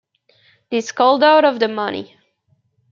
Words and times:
This 0.71 0.91
called 0.91 1.21
out 1.23 1.45
of 1.45 1.59
the 1.59 1.67
money. 1.67 2.17